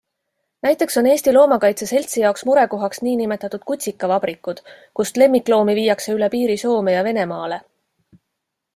Näiteks 0.67 0.95
on 1.01 1.07
Eesti 1.09 1.33
Loomakaitse 1.35 1.87
Seltsi 1.89 2.23
jaoks 2.23 2.45
murekohaks 2.49 3.03
nn 3.11 3.37
kutsikavabrikud, 3.67 4.65
kust 5.01 5.23
lemmikloomi 5.23 5.79
viiakse 5.83 6.19
üle 6.19 6.35
piiri 6.37 6.61
Soome 6.67 7.01
ja 7.01 7.09
Venemaale. 7.11 7.65